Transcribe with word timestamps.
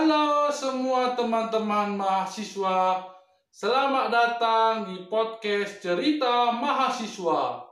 Halo 0.00 0.48
semua 0.48 1.12
teman-teman 1.12 1.92
mahasiswa, 2.00 3.04
selamat 3.52 4.08
datang 4.08 4.88
di 4.88 5.04
podcast 5.12 5.76
Cerita 5.76 6.56
Mahasiswa. 6.56 7.68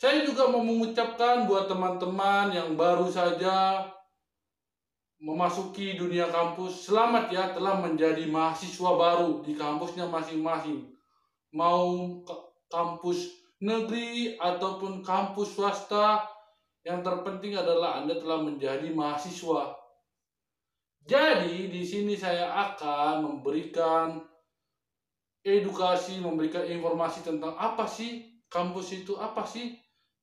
Saya 0.00 0.24
juga 0.24 0.48
mau 0.48 0.64
mengucapkan 0.64 1.44
buat 1.44 1.68
teman-teman 1.68 2.56
yang 2.56 2.80
baru 2.80 3.04
saja 3.12 3.84
memasuki 5.20 6.00
dunia 6.00 6.32
kampus, 6.32 6.88
selamat 6.88 7.28
ya 7.28 7.52
telah 7.52 7.84
menjadi 7.84 8.24
mahasiswa 8.24 8.96
baru 8.96 9.44
di 9.44 9.52
kampusnya 9.52 10.08
masing-masing. 10.08 10.80
Mau 11.52 12.24
kampus 12.72 13.36
negeri 13.60 14.40
ataupun 14.40 15.04
kampus 15.04 15.60
swasta, 15.60 16.24
yang 16.88 17.04
terpenting 17.04 17.52
adalah 17.52 18.00
Anda 18.00 18.16
telah 18.16 18.40
menjadi 18.40 18.88
mahasiswa. 18.96 19.83
Jadi 21.04 21.68
di 21.68 21.84
sini 21.84 22.16
saya 22.16 22.48
akan 22.48 23.28
memberikan 23.28 24.24
edukasi, 25.44 26.16
memberikan 26.16 26.64
informasi 26.64 27.20
tentang 27.20 27.52
apa 27.60 27.84
sih 27.84 28.40
kampus 28.48 29.04
itu, 29.04 29.12
apa 29.20 29.44
sih 29.44 29.76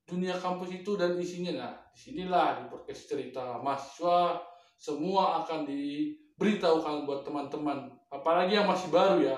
dunia 0.10 0.34
kampus 0.42 0.74
itu 0.74 0.98
dan 0.98 1.14
isinya. 1.22 1.54
Nah, 1.54 1.74
di 1.94 2.00
sinilah 2.02 2.48
di 2.58 2.64
podcast 2.74 3.06
cerita 3.06 3.62
mahasiswa 3.62 4.42
semua 4.82 5.46
akan 5.46 5.70
diberitahukan 5.70 7.06
buat 7.06 7.22
teman-teman, 7.30 7.94
apalagi 8.10 8.58
yang 8.58 8.66
masih 8.66 8.90
baru 8.90 9.22
ya. 9.22 9.38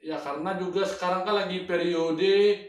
Ya 0.00 0.16
karena 0.16 0.56
juga 0.56 0.88
sekarang 0.88 1.28
kan 1.28 1.44
lagi 1.44 1.68
periode 1.68 2.64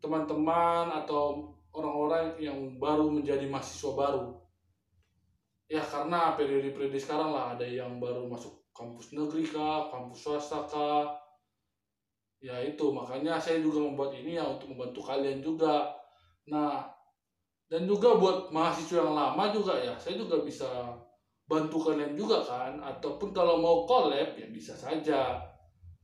teman-teman 0.00 0.92
atau 1.04 1.52
orang-orang 1.76 2.36
yang 2.40 2.56
baru 2.80 3.08
menjadi 3.12 3.48
mahasiswa 3.48 3.92
baru 3.92 4.43
ya 5.68 5.80
karena 5.80 6.36
periode-periode 6.36 6.98
sekarang 7.00 7.32
lah 7.32 7.56
ada 7.56 7.64
yang 7.64 7.96
baru 7.96 8.28
masuk 8.28 8.64
kampus 8.74 9.14
negeri 9.14 9.46
kah, 9.48 9.88
kampus 9.88 10.26
swasta 10.26 10.66
kah. 10.68 11.14
Ya 12.44 12.60
itu. 12.60 12.92
Makanya 12.92 13.40
saya 13.40 13.62
juga 13.64 13.80
membuat 13.80 14.12
ini 14.12 14.36
ya 14.36 14.44
untuk 14.44 14.74
membantu 14.74 15.00
kalian 15.06 15.40
juga. 15.40 15.94
Nah 16.50 16.84
dan 17.64 17.88
juga 17.88 18.20
buat 18.20 18.52
mahasiswa 18.52 19.00
yang 19.00 19.16
lama 19.16 19.48
juga 19.48 19.80
ya 19.80 19.96
saya 19.96 20.20
juga 20.20 20.44
bisa 20.44 20.68
bantu 21.48 21.80
kalian 21.80 22.12
juga 22.12 22.44
kan. 22.44 22.76
Ataupun 22.84 23.32
kalau 23.32 23.62
mau 23.62 23.88
collab 23.88 24.36
ya 24.36 24.48
bisa 24.52 24.76
saja. 24.76 25.40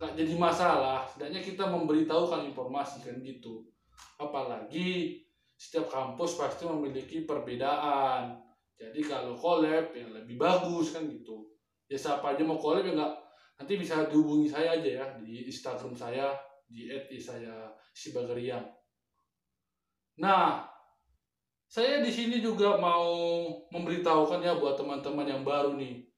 Nggak 0.00 0.16
jadi 0.16 0.34
masalah. 0.41 1.05
Setidaknya 1.05 1.44
kita 1.44 1.69
memberitahukan 1.69 2.48
informasi 2.48 3.05
kan 3.05 3.20
gitu. 3.20 3.69
Apalagi 4.16 5.20
setiap 5.61 5.92
kampus 5.92 6.41
pasti 6.41 6.64
memiliki 6.64 7.28
perbedaan 7.28 8.41
jadi 8.81 9.00
kalau 9.05 9.36
collab 9.36 9.92
yang 9.92 10.17
lebih 10.17 10.41
bagus 10.41 10.97
kan 10.97 11.05
gitu. 11.05 11.45
Ya 11.84 12.00
siapa 12.00 12.33
aja 12.33 12.41
mau 12.41 12.56
collab 12.56 12.89
ya 12.89 12.97
nggak 12.97 13.14
nanti 13.61 13.77
bisa 13.77 14.09
dihubungi 14.09 14.48
saya 14.48 14.81
aja 14.81 15.05
ya 15.05 15.06
di 15.20 15.45
Instagram 15.45 15.92
saya 15.92 16.33
di 16.64 17.20
saya 17.20 17.69
si 17.92 18.17
Bagariang 18.17 18.64
nah 20.17 20.64
saya 21.69 22.00
di 22.00 22.09
sini 22.09 22.41
juga 22.41 22.81
mau 22.81 23.05
memberitahukan 23.69 24.41
ya 24.41 24.56
buat 24.56 24.81
teman-teman 24.81 25.28
yang 25.28 25.42
baru 25.44 25.77
nih 25.77 26.09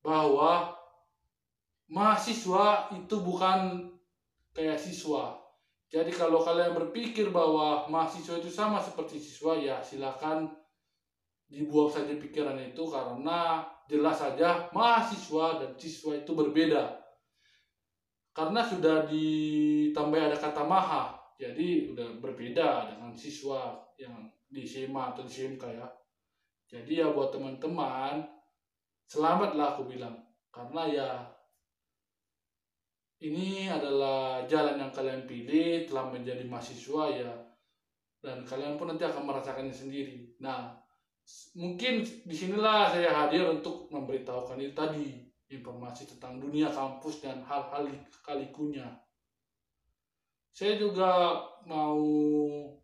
bahwa 0.00 0.72
mahasiswa 1.86 2.90
itu 2.90 3.16
bukan 3.22 3.86
kayak 4.50 4.74
siswa. 4.74 5.38
Jadi 5.86 6.10
kalau 6.10 6.42
kalian 6.42 6.74
berpikir 6.74 7.30
bahwa 7.30 7.86
mahasiswa 7.86 8.42
itu 8.42 8.50
sama 8.50 8.82
seperti 8.82 9.22
siswa 9.22 9.54
ya 9.54 9.78
silakan 9.78 10.50
dibuang 11.54 11.86
saja 11.86 12.12
pikiran 12.18 12.58
itu 12.58 12.82
karena 12.90 13.62
jelas 13.86 14.18
saja 14.18 14.66
mahasiswa 14.74 15.62
dan 15.62 15.70
siswa 15.78 16.18
itu 16.18 16.34
berbeda. 16.34 16.98
Karena 18.34 18.66
sudah 18.66 19.06
ditambah 19.06 20.18
ada 20.18 20.34
kata 20.34 20.66
maha, 20.66 21.14
jadi 21.38 21.94
udah 21.94 22.18
berbeda 22.18 22.90
dengan 22.90 23.14
siswa 23.14 23.78
yang 23.94 24.26
di 24.50 24.66
SMA 24.66 25.14
atau 25.14 25.22
di 25.22 25.30
SMK 25.30 25.62
ya. 25.70 25.86
Jadi 26.66 26.98
ya 26.98 27.14
buat 27.14 27.30
teman-teman, 27.30 28.26
selamatlah 29.06 29.78
aku 29.78 29.86
bilang. 29.86 30.18
Karena 30.50 30.82
ya 30.90 31.08
ini 33.22 33.70
adalah 33.70 34.42
jalan 34.50 34.82
yang 34.82 34.90
kalian 34.90 35.30
pilih 35.30 35.86
telah 35.86 36.10
menjadi 36.10 36.42
mahasiswa 36.50 37.04
ya 37.14 37.32
dan 38.24 38.40
kalian 38.48 38.80
pun 38.80 38.88
nanti 38.88 39.04
akan 39.04 39.28
merasakannya 39.28 39.76
sendiri. 39.76 40.32
Nah, 40.40 40.72
mungkin 41.56 42.04
di 42.04 42.34
sinilah 42.34 42.92
saya 42.92 43.10
hadir 43.14 43.48
untuk 43.48 43.88
memberitahukan 43.88 44.60
itu 44.60 44.74
tadi 44.76 45.06
informasi 45.48 46.10
tentang 46.16 46.42
dunia 46.42 46.68
kampus 46.68 47.24
dan 47.24 47.40
hal-hal 47.46 47.88
kalikunya. 48.24 48.88
Saya 50.54 50.78
juga 50.78 51.42
mau 51.66 51.98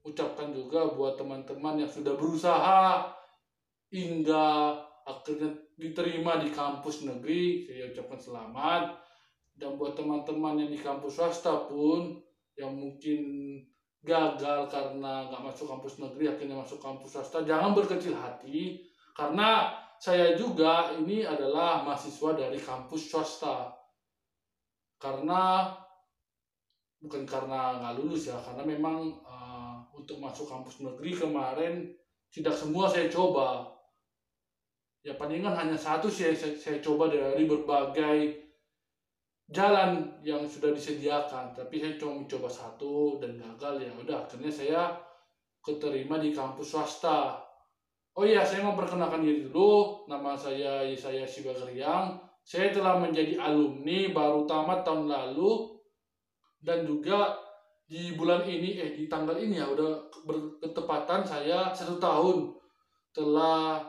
ucapkan 0.03 0.51
juga 0.51 0.91
buat 0.91 1.15
teman-teman 1.15 1.87
yang 1.87 1.91
sudah 1.91 2.19
berusaha 2.19 3.07
hingga 3.95 4.75
akhirnya 5.07 5.55
diterima 5.79 6.43
di 6.43 6.51
kampus 6.51 7.07
negeri, 7.07 7.67
saya 7.67 7.95
ucapkan 7.95 8.21
selamat 8.21 8.83
dan 9.55 9.79
buat 9.79 9.95
teman-teman 9.95 10.67
yang 10.67 10.71
di 10.71 10.81
kampus 10.81 11.19
swasta 11.19 11.71
pun 11.71 12.19
yang 12.59 12.75
mungkin 12.75 13.21
gagal 14.01 14.65
karena 14.73 15.29
nggak 15.29 15.43
masuk 15.45 15.69
kampus 15.69 16.01
negeri 16.01 16.33
akhirnya 16.33 16.57
masuk 16.57 16.81
kampus 16.81 17.13
swasta. 17.13 17.45
Jangan 17.45 17.77
berkecil 17.77 18.17
hati 18.17 18.81
karena 19.13 19.77
saya 20.01 20.33
juga 20.33 20.97
ini 20.97 21.21
adalah 21.29 21.85
mahasiswa 21.85 22.33
dari 22.33 22.57
kampus 22.57 23.13
swasta. 23.13 23.77
Karena 25.01 25.73
bukan 27.01 27.25
karena 27.25 27.81
nggak 27.81 27.95
lulus 28.01 28.29
ya 28.29 28.37
karena 28.41 28.65
memang 28.65 29.21
uh, 29.25 29.81
untuk 29.97 30.21
masuk 30.21 30.49
kampus 30.49 30.81
negeri 30.85 31.17
kemarin 31.17 31.75
tidak 32.33 32.57
semua 32.57 32.89
saya 32.89 33.09
coba. 33.13 33.69
Ya 35.01 35.17
palingan 35.17 35.57
hanya 35.57 35.77
satu 35.81 36.13
sih 36.13 36.33
saya, 36.37 36.53
saya 36.57 36.77
coba 36.85 37.09
dari 37.09 37.49
berbagai 37.49 38.50
jalan 39.51 40.07
yang 40.23 40.47
sudah 40.47 40.71
disediakan 40.71 41.51
tapi 41.51 41.83
saya 41.83 41.99
cuma 41.99 42.23
mencoba 42.23 42.47
satu 42.47 43.19
dan 43.19 43.35
gagal 43.35 43.83
ya. 43.83 43.91
Udah 43.99 44.17
akhirnya 44.25 44.51
saya 44.51 44.83
keterima 45.61 46.23
di 46.23 46.31
kampus 46.31 46.71
swasta. 46.71 47.43
Oh 48.15 48.27
iya 48.27 48.47
saya 48.47 48.63
mau 48.63 48.79
perkenalkan 48.79 49.27
diri 49.27 49.51
dulu. 49.51 50.07
Nama 50.07 50.39
saya 50.39 50.87
Yesaya 50.87 51.27
Sibagariang 51.27 52.19
saya 52.47 52.71
telah 52.71 52.99
menjadi 52.99 53.39
alumni 53.39 54.11
baru 54.15 54.47
tamat 54.47 54.87
tahun 54.87 55.11
lalu. 55.11 55.77
Dan 56.61 56.85
juga 56.85 57.35
di 57.89 58.15
bulan 58.15 58.47
ini 58.47 58.79
eh 58.79 58.93
di 58.95 59.11
tanggal 59.11 59.35
ini 59.35 59.59
ya 59.59 59.67
udah 59.67 60.13
bertepatan 60.63 61.27
saya 61.27 61.75
satu 61.75 61.99
tahun 61.99 62.55
telah 63.11 63.83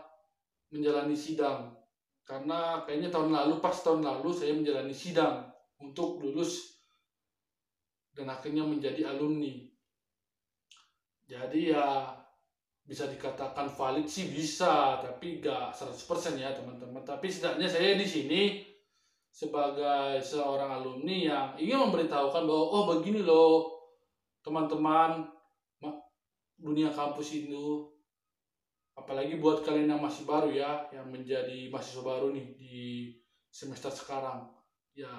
menjalani 0.74 1.14
sidang. 1.14 1.70
Karena 2.26 2.82
kayaknya 2.88 3.12
tahun 3.12 3.36
lalu 3.36 3.60
pas 3.60 3.76
tahun 3.76 4.02
lalu 4.08 4.32
saya 4.32 4.56
menjalani 4.56 4.96
sidang 4.96 5.51
untuk 5.82 6.22
lulus 6.22 6.82
dan 8.14 8.30
akhirnya 8.30 8.64
menjadi 8.64 9.12
alumni. 9.12 9.52
Jadi 11.26 11.74
ya 11.74 12.12
bisa 12.82 13.08
dikatakan 13.08 13.72
valid 13.72 14.06
sih 14.06 14.28
bisa, 14.30 15.00
tapi 15.00 15.40
gak 15.40 15.72
100% 15.74 16.38
ya 16.38 16.52
teman-teman. 16.52 17.02
Tapi 17.02 17.32
setidaknya 17.32 17.72
saya 17.72 17.96
di 17.96 18.08
sini 18.08 18.42
sebagai 19.32 20.20
seorang 20.20 20.84
alumni 20.84 21.18
yang 21.32 21.48
ingin 21.56 21.88
memberitahukan 21.88 22.44
bahwa 22.44 22.66
oh 22.68 22.84
begini 22.92 23.24
loh 23.24 23.80
teman-teman 24.44 25.24
dunia 26.62 26.94
kampus 26.94 27.42
itu 27.42 27.90
apalagi 28.94 29.42
buat 29.42 29.66
kalian 29.66 29.98
yang 29.98 30.04
masih 30.04 30.30
baru 30.30 30.54
ya 30.54 30.86
yang 30.94 31.10
menjadi 31.10 31.74
mahasiswa 31.74 32.06
baru 32.06 32.30
nih 32.38 32.48
di 32.54 32.80
semester 33.50 33.90
sekarang 33.90 34.46
ya 34.94 35.10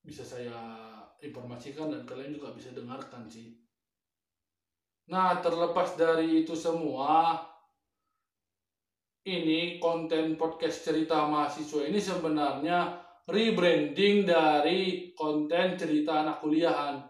bisa 0.00 0.24
saya 0.24 0.56
informasikan 1.20 1.92
dan 1.92 2.08
kalian 2.08 2.36
juga 2.36 2.56
bisa 2.56 2.72
dengarkan 2.72 3.28
sih. 3.28 3.52
Nah, 5.10 5.42
terlepas 5.42 5.98
dari 5.98 6.46
itu 6.46 6.54
semua, 6.54 7.36
ini 9.26 9.76
konten 9.76 10.40
podcast 10.40 10.86
cerita 10.86 11.28
mahasiswa 11.28 11.84
ini 11.84 12.00
sebenarnya 12.00 12.96
rebranding 13.28 14.24
dari 14.24 15.12
konten 15.12 15.76
cerita 15.76 16.24
anak 16.24 16.40
kuliahan. 16.40 17.04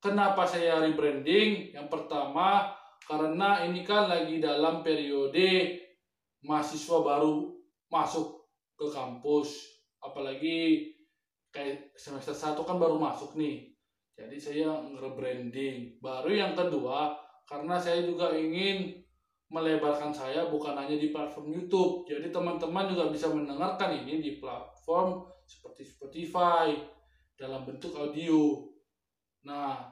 Kenapa 0.00 0.48
saya 0.48 0.80
rebranding? 0.80 1.76
Yang 1.76 1.88
pertama, 1.92 2.72
karena 3.04 3.68
ini 3.68 3.84
kan 3.84 4.08
lagi 4.08 4.40
dalam 4.40 4.80
periode 4.80 5.76
mahasiswa 6.46 7.04
baru 7.04 7.52
masuk 7.92 8.48
ke 8.80 8.88
kampus. 8.88 9.68
Apalagi 10.00 10.88
kayak 11.50 11.94
semester 11.98 12.34
satu 12.34 12.62
kan 12.62 12.78
baru 12.78 12.98
masuk 12.98 13.34
nih 13.34 13.70
jadi 14.14 14.36
saya 14.36 14.68
nge-branding 14.94 15.98
baru 15.98 16.30
yang 16.30 16.52
kedua 16.52 17.16
karena 17.48 17.80
saya 17.80 18.04
juga 18.04 18.30
ingin 18.36 19.00
melebarkan 19.50 20.14
saya 20.14 20.46
bukan 20.46 20.78
hanya 20.78 20.94
di 20.94 21.10
platform 21.10 21.50
YouTube. 21.50 22.06
Jadi 22.06 22.30
teman-teman 22.30 22.86
juga 22.86 23.10
bisa 23.10 23.26
mendengarkan 23.34 24.06
ini 24.06 24.22
di 24.22 24.38
platform 24.38 25.26
seperti 25.42 25.82
Spotify 25.82 26.70
dalam 27.34 27.66
bentuk 27.66 27.90
audio. 27.98 28.70
Nah, 29.42 29.90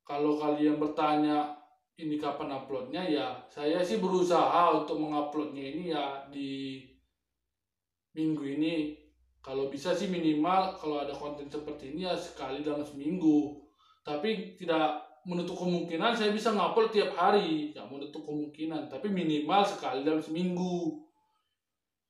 kalau 0.00 0.40
kalian 0.40 0.80
bertanya 0.80 1.52
ini 2.00 2.16
kapan 2.16 2.56
uploadnya 2.56 3.04
ya 3.04 3.28
saya 3.52 3.84
sih 3.84 4.00
berusaha 4.00 4.72
untuk 4.72 4.96
menguploadnya 4.96 5.60
ini 5.60 5.92
ya 5.92 6.24
di 6.32 6.80
minggu 8.16 8.40
ini 8.56 8.96
kalau 9.40 9.72
bisa 9.72 9.96
sih 9.96 10.12
minimal 10.12 10.76
kalau 10.76 11.00
ada 11.00 11.16
konten 11.16 11.48
seperti 11.48 11.96
ini 11.96 12.04
ya 12.04 12.12
sekali 12.12 12.60
dalam 12.60 12.84
seminggu. 12.84 13.56
Tapi 14.04 14.56
tidak 14.60 15.00
menutup 15.24 15.56
kemungkinan 15.64 16.12
saya 16.12 16.32
bisa 16.32 16.52
ngupload 16.52 16.92
tiap 16.92 17.16
hari. 17.16 17.72
Nggak 17.72 17.88
menutup 17.88 18.20
kemungkinan 18.28 18.92
tapi 18.92 19.08
minimal 19.08 19.64
sekali 19.64 20.04
dalam 20.04 20.20
seminggu. 20.20 21.08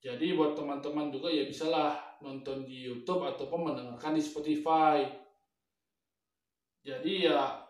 Jadi 0.03 0.35
buat 0.35 0.59
teman-teman 0.59 1.12
juga 1.15 1.31
ya 1.31 1.47
bisalah 1.47 2.19
nonton 2.19 2.67
di 2.67 2.88
YouTube 2.91 3.23
ataupun 3.23 3.71
mendengarkan 3.71 4.19
di 4.19 4.23
Spotify. 4.23 5.06
Jadi 6.83 7.31
ya 7.31 7.62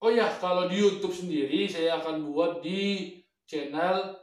oh 0.00 0.08
ya 0.08 0.30
kalau 0.40 0.70
di 0.70 0.78
YouTube 0.80 1.12
sendiri 1.12 1.68
saya 1.68 2.00
akan 2.00 2.32
buat 2.32 2.64
di 2.64 3.12
channel 3.44 4.14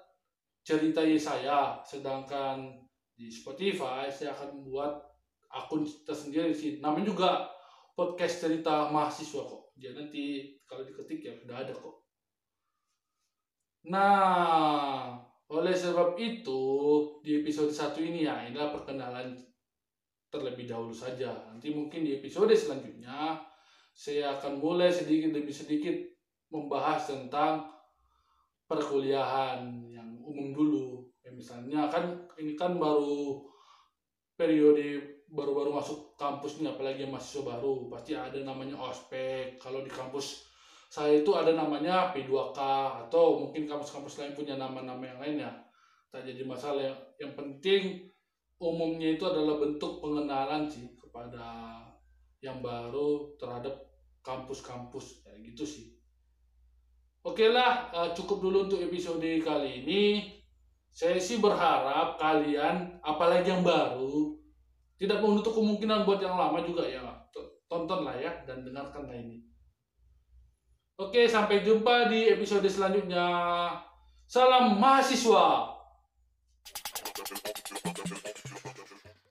cerita 0.66 1.04
saya 1.20 1.78
sedangkan 1.86 2.85
di 3.16 3.32
Spotify 3.32 4.12
saya 4.12 4.36
akan 4.36 4.60
membuat 4.60 5.00
akun 5.48 5.88
tersendiri 6.04 6.52
sih 6.52 6.84
namanya 6.84 7.16
juga 7.16 7.30
podcast 7.96 8.44
cerita 8.44 8.92
mahasiswa 8.92 9.40
kok. 9.40 9.72
Jadi 9.80 9.96
nanti 9.96 10.24
kalau 10.68 10.84
diketik 10.84 11.24
ya 11.24 11.34
sudah 11.40 11.64
ada 11.64 11.72
kok. 11.72 11.96
Nah 13.88 15.16
oleh 15.48 15.72
sebab 15.72 16.20
itu 16.20 16.62
di 17.24 17.40
episode 17.40 17.72
satu 17.72 18.04
ini 18.04 18.28
ya 18.28 18.44
inilah 18.44 18.76
perkenalan 18.76 19.32
terlebih 20.28 20.68
dahulu 20.68 20.92
saja. 20.92 21.32
Nanti 21.48 21.72
mungkin 21.72 22.04
di 22.04 22.20
episode 22.20 22.52
selanjutnya 22.52 23.40
saya 23.96 24.36
akan 24.36 24.60
mulai 24.60 24.92
sedikit 24.92 25.32
demi 25.32 25.56
sedikit 25.56 25.96
membahas 26.52 27.08
tentang 27.08 27.72
perkuliahan 28.68 29.72
yang 29.88 30.20
umum 30.20 30.52
dulu 30.52 31.08
ya, 31.26 31.34
misalnya 31.34 31.90
kan 31.90 32.06
ini 32.38 32.54
kan 32.54 32.78
baru 32.78 33.42
periode 34.38 35.18
baru-baru 35.26 35.74
masuk 35.74 36.14
kampus 36.14 36.62
nih 36.62 36.70
apalagi 36.70 37.04
yang 37.04 37.12
mahasiswa 37.18 37.42
baru 37.42 37.90
pasti 37.90 38.14
ada 38.14 38.38
namanya 38.46 38.78
ospek. 38.78 39.58
Kalau 39.58 39.82
di 39.82 39.90
kampus 39.90 40.46
saya 40.86 41.26
itu 41.26 41.34
ada 41.34 41.52
namanya 41.58 42.14
P2K 42.14 42.60
atau 43.08 43.42
mungkin 43.42 43.66
kampus-kampus 43.66 44.22
lain 44.22 44.38
punya 44.38 44.56
nama-nama 44.56 45.02
yang 45.02 45.20
lainnya 45.20 45.52
tak 46.14 46.24
jadi 46.24 46.46
masalah. 46.46 46.86
Yang, 46.86 47.00
yang 47.20 47.34
penting 47.34 47.82
umumnya 48.62 49.18
itu 49.18 49.26
adalah 49.26 49.60
bentuk 49.60 50.00
pengenalan 50.00 50.70
sih 50.70 50.94
kepada 50.96 51.82
yang 52.40 52.62
baru 52.62 53.34
terhadap 53.42 53.74
kampus-kampus. 54.22 55.26
Kayak 55.26 55.42
gitu 55.52 55.66
sih. 55.66 55.86
Oke 57.26 57.50
lah 57.50 57.90
eh, 57.90 58.10
cukup 58.14 58.38
dulu 58.46 58.70
untuk 58.70 58.80
episode 58.86 59.26
kali 59.42 59.82
ini 59.82 60.02
saya 60.96 61.20
sih 61.20 61.44
berharap 61.44 62.16
kalian 62.16 62.96
apalagi 63.04 63.52
yang 63.52 63.68
baru 63.68 64.40
tidak 64.96 65.20
menutup 65.20 65.52
kemungkinan 65.52 66.08
buat 66.08 66.24
yang 66.24 66.40
lama 66.40 66.64
juga 66.64 66.88
ya 66.88 67.04
tonton 67.68 68.08
lah 68.08 68.16
ya 68.16 68.32
dan 68.48 68.64
dengarkan 68.64 69.04
lah 69.04 69.18
ini. 69.20 69.44
Oke 70.96 71.28
sampai 71.28 71.68
jumpa 71.68 72.08
di 72.08 72.32
episode 72.32 72.64
selanjutnya. 72.72 73.28
Salam 74.24 74.80
mahasiswa 74.80 75.76